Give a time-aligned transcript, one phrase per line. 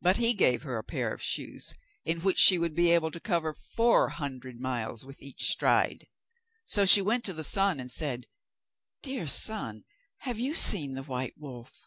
[0.00, 1.72] But he gave her a pair of shoes,
[2.04, 6.08] in which she would be able to cover four hundred miles with every stride.
[6.64, 8.24] So she went to the sun, and said:
[9.00, 9.84] 'Dear sun,
[10.22, 11.84] have you seen the white wolf?